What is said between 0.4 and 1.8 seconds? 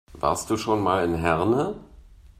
du schon mal in Herne?